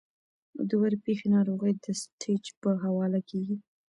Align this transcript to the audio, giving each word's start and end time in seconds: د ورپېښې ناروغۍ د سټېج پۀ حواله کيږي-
د 0.67 0.69
ورپېښې 0.81 1.27
ناروغۍ 1.35 1.73
د 1.83 1.85
سټېج 2.01 2.43
پۀ 2.61 2.71
حواله 2.83 3.19
کيږي- 3.29 3.57